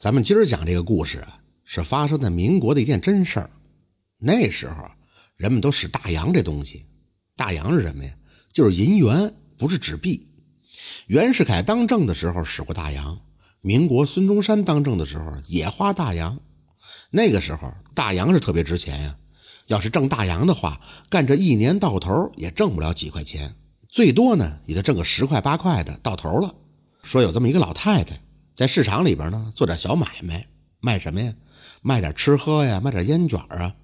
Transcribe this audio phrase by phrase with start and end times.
[0.00, 3.50] 咱们今儿讲这个故事啊，是发生在民国的一件真事儿。
[4.16, 4.90] 那时候
[5.36, 6.86] 人们都使大洋这东西，
[7.36, 8.10] 大洋是什么呀？
[8.50, 10.26] 就是银元，不是纸币。
[11.08, 13.20] 袁世凯当政的时候使过大洋，
[13.60, 16.40] 民国孙中山当政的时候也花大洋。
[17.10, 19.14] 那个时候大洋是特别值钱呀，
[19.66, 20.80] 要是挣大洋的话，
[21.10, 23.54] 干这一年到头也挣不了几块钱，
[23.86, 26.54] 最多呢也就挣个十块八块的到头了。
[27.02, 28.18] 说有这么一个老太太。
[28.60, 30.46] 在市场里边呢，做点小买卖，
[30.80, 31.32] 卖什么呀？
[31.80, 33.74] 卖点吃喝呀，卖点烟卷啊，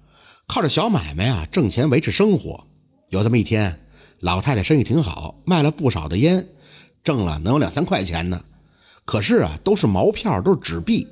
[0.45, 2.67] 靠着小买卖啊挣钱维持生活。
[3.09, 3.87] 有这么一天，
[4.19, 6.47] 老太太生意挺好，卖了不少的烟，
[7.03, 8.43] 挣了能有两三块钱呢。
[9.03, 11.07] 可是啊，都是毛票，都是纸币。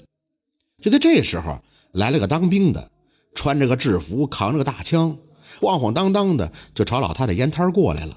[0.80, 1.60] 就在这时候，
[1.92, 2.92] 来了个当兵的，
[3.34, 5.18] 穿着个制服，扛着个大枪，
[5.60, 8.16] 晃晃荡荡的就朝老太太烟摊过来了。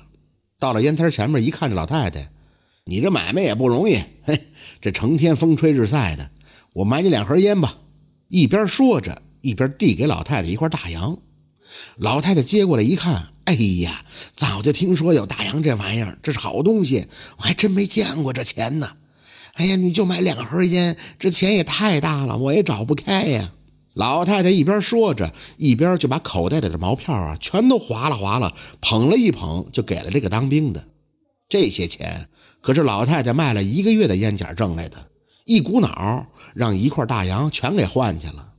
[0.58, 2.30] 到了烟摊前面一看，这老太太，
[2.88, 4.46] 你这买卖也不容易，嘿。
[4.80, 6.30] 这成天风吹日晒的，
[6.72, 7.76] 我买你两盒烟吧。
[8.28, 11.18] 一边说着，一边递给老太太一块大洋。
[11.96, 17.04] 老太太接过来一看，哎呀，早就听说有大洋这玩意儿，这是好东西，
[17.36, 18.92] 我还真没见过这钱呢。
[19.54, 23.52] 哎呀，你就买两盒烟，这钱也太大了，我也找不开呀。
[23.92, 30.82] 老太太一边说着，一边就把口袋里的毛票啊，全都划拉划拉，捧了一捧，就给了这个当兵的。
[31.48, 32.28] 这些钱。
[32.60, 35.08] 可是老太太卖了一个月的烟卷挣来的，
[35.44, 38.52] 一股脑让一块大洋全给换去了。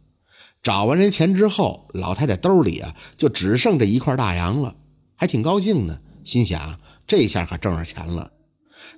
[0.63, 4.75] 找完人钱之后，老太太兜里啊就只剩这一块大洋了，
[5.15, 8.31] 还挺高兴呢，心想这下可挣着钱了。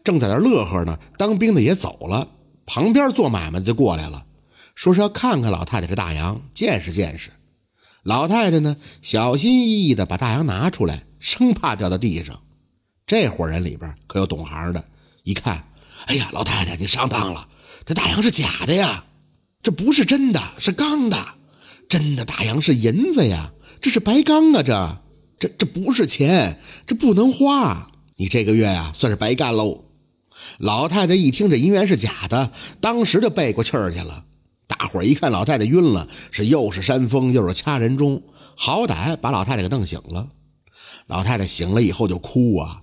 [0.03, 2.29] 正在那乐呵呢，当兵的也走了，
[2.65, 4.25] 旁边做买卖的就过来了，
[4.73, 7.31] 说是要看看老太太这大洋，见识见识。
[8.03, 12.41] 老太太呢，小心翼翼地把大洋拿出来，生怕掉到地上。
[13.11, 14.81] 这伙人里边可有懂行的。
[15.23, 15.61] 一看，
[16.05, 17.45] 哎呀，老太太，你上当了！
[17.85, 19.03] 这大洋是假的呀，
[19.61, 21.17] 这不是真的，是钢的。
[21.89, 23.51] 真的大洋是银子呀，
[23.81, 24.63] 这是白钢啊！
[24.63, 24.97] 这、
[25.37, 26.57] 这、这不是钱，
[26.87, 27.91] 这不能花。
[28.15, 29.83] 你这个月呀，算是白干喽。
[30.57, 34.23] 老太太一听这银元是假的，当时就背过气儿去了。
[34.67, 38.23] 大伙儿一看老太太晕了，是又是扇风又是掐人中，
[38.55, 40.29] 好歹把老太太给弄醒了。
[41.07, 42.80] 老太太醒了以后就哭啊。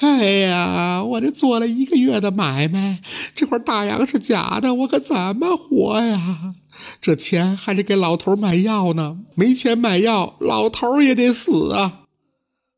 [0.00, 3.00] 哎呀，我这做了一个月的买卖，
[3.34, 6.54] 这块大洋是假的，我可怎么活呀？
[7.00, 12.02] 这钱还得给老头买药呢，没钱买药，老头也得死啊！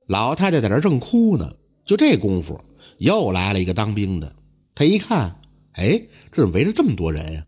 [0.06, 1.54] 老太太在这正哭呢，
[1.84, 2.60] 就这功夫，
[2.98, 4.36] 又来了一个当兵的。
[4.74, 5.40] 他一看，
[5.72, 7.42] 哎，这怎么围着这么多人呀？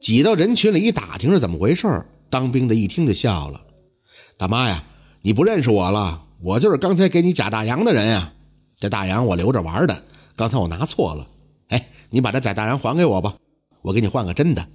[0.00, 3.60] 挤到人群里一打听是怎么回事当兵的一听就笑了
[4.38, 4.84] ：“大妈呀，
[5.22, 6.22] 你不认识我了？
[6.42, 8.34] 我就是刚才给你假大洋的人呀。”
[8.78, 10.02] 这大洋我留着玩的，
[10.36, 11.26] 刚才我拿错了。
[11.68, 13.34] 哎，你把这假大洋还给我吧，
[13.82, 14.66] 我给你换个真的。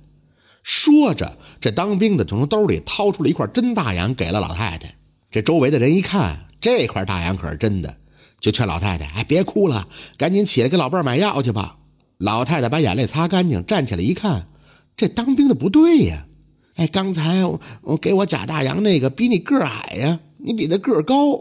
[0.63, 4.95] 说着，这当兵的从兜里掏出了一块真大洋，给了老太太。
[5.29, 7.95] 这周围的人一看，这块大洋可是真的，
[8.39, 9.87] 就劝老太太：“哎，别哭了，
[10.17, 11.77] 赶紧起来给老伴买药去吧。”
[12.17, 14.47] 老太太把眼泪擦干净，站起来一看，
[14.95, 16.27] 这当兵的不对呀。
[16.75, 17.43] 哎，刚才
[17.81, 21.37] 我给我假大洋那个比你个矮呀，你比他个高，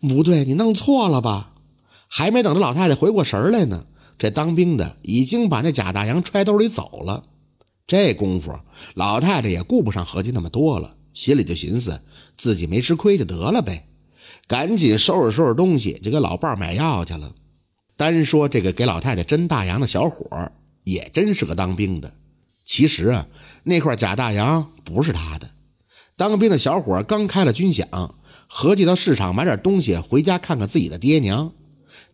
[0.00, 1.52] 不对，你弄错了吧？
[2.08, 3.86] 还没等着老太太回过神来呢，
[4.18, 7.24] 这当兵的已经把那假大洋揣兜里走了。
[7.86, 8.58] 这功夫，
[8.94, 12.00] 老太太也顾不上合计那么多了，心里就寻思
[12.36, 13.86] 自己没吃亏就得了呗，
[14.46, 17.32] 赶紧收拾收拾东西就给老伴买药去了。
[17.96, 20.52] 单说这个给老太太真大洋的小伙，
[20.84, 22.12] 也真是个当兵的。
[22.64, 23.26] 其实啊，
[23.64, 25.50] 那块假大洋不是他的。
[26.16, 28.10] 当兵的小伙刚开了军饷，
[28.46, 31.52] 合计到市场买点东西回家看看自己的爹娘。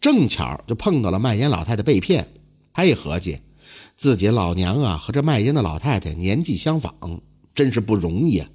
[0.05, 2.29] 正巧就碰到了卖烟老太太被骗，
[2.75, 3.39] 他一合计，
[3.97, 7.23] 自己老娘啊和这卖烟的老太太年纪相仿，
[7.55, 8.51] 真是不容易啊！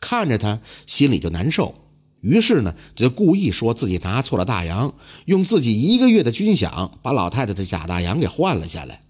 [0.00, 1.74] 看着他心里就难受，
[2.22, 4.94] 于是呢就故意说自己拿错了大洋，
[5.26, 9.02] 用自己一个月的军饷把老太太的假大洋给换了下来。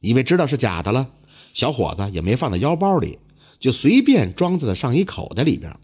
[0.00, 1.08] 因为知道是假的了，
[1.54, 3.18] 小伙子也没放在腰包里，
[3.58, 5.74] 就随便装在了上衣口袋里边。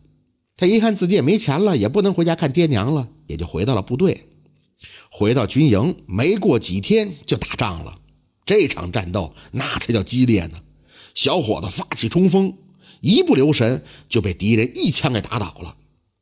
[0.59, 4.27] 他一看自己也没钱了，也不能回家看爹娘了，也就回到了部队。
[5.15, 7.97] 回到军营，没过几天就打仗了。
[8.47, 10.59] 这场战斗那才叫激烈呢！
[11.15, 12.57] 小伙子发起冲锋，
[13.03, 15.77] 一不留神就被敌人一枪给打倒了。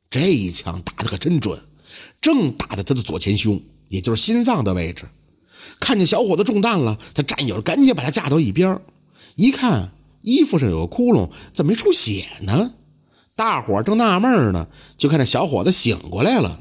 [0.09, 1.57] 这一枪打得可真准，
[2.19, 5.05] 正打在他的左前胸，也就是心脏的位置。
[5.79, 8.77] 看见小伙子中弹了，他战友赶紧把他架到一边。
[9.35, 12.73] 一看衣服上有个窟窿，怎么没出血呢？
[13.37, 14.67] 大伙正纳闷呢，
[14.97, 16.59] 就看这小伙子醒过来了。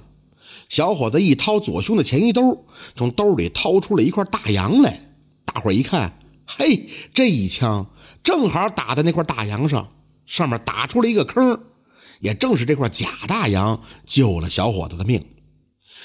[0.70, 2.64] 小伙子一掏左胸的前衣兜，
[2.96, 5.11] 从兜里掏出了一块大洋来。
[5.44, 7.84] 大伙一看，嘿，这一枪
[8.22, 9.88] 正好打在那块大洋上，
[10.25, 11.61] 上面打出了一个坑。
[12.20, 15.25] 也正是这块假大洋救了小伙子的命。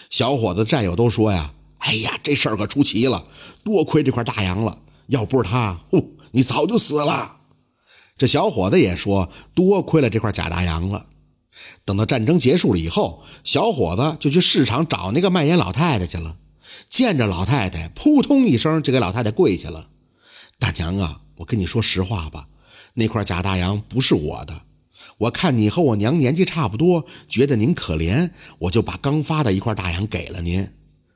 [0.09, 3.27] 小伙子战友都说呀：“哎呀，这事儿可出奇了，
[3.63, 7.37] 多亏这块大洋了，要不是他，呼，你早就死了。”
[8.17, 11.05] 这小伙子也说：“多亏了这块假大洋了。”
[11.83, 16.37] 等到战争结束了以后，小伙子就去市场找那个卖烟老太太去了。
[16.89, 19.87] 见着老太太，扑通一声就给老太太跪下了
[20.59, 22.47] ：“大娘啊，我跟你说实话吧，
[22.95, 24.63] 那块假大洋不是我的。”
[25.19, 30.69] 我看你和我娘年纪差不多，觉得您可怜，我就把刚发的一块大洋给了您。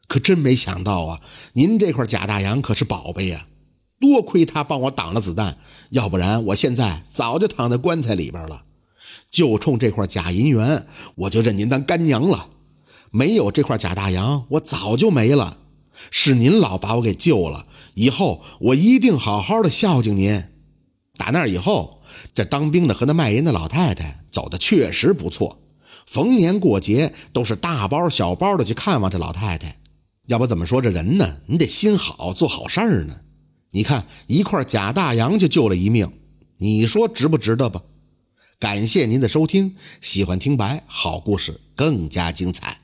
[0.08, 1.20] 可真没想到啊，
[1.54, 3.48] 您这块假大洋可是宝贝呀！
[4.00, 5.58] 多亏他帮我挡了子弹，
[5.90, 8.64] 要不然我现在早就躺在棺材里边了。
[9.40, 12.50] 就冲这块假银元，我就认您当干娘了。
[13.10, 15.60] 没有这块假大洋，我早就没了。
[16.12, 20.44] 是您老把我给救了，以后我一定好好的孝敬您。
[21.16, 22.02] 打那以后，
[22.34, 25.58] 这当兵的和那卖淫的老太太走的确实不错，
[26.06, 29.78] 逢年过节都是大包小包的去看望这老太太。
[30.28, 31.38] 要不怎么说这人呢？
[31.46, 33.22] 你得心好，做好事儿呢。
[33.72, 36.12] 你看一块假大洋就救了一命，
[36.58, 37.82] 你说值不值得吧？
[38.60, 42.79] 感谢您的收听，喜欢听白好故事更加精彩。